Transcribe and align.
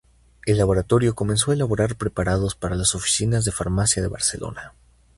El 0.47 0.57
laboratorio 0.57 1.13
comenzó 1.13 1.51
a 1.51 1.53
elaborar 1.53 1.95
preparados 1.95 2.55
para 2.55 2.75
las 2.75 2.95
oficinas 2.95 3.45
de 3.45 3.51
farmacia 3.51 4.01
de 4.01 4.07
Barcelona. 4.07 4.73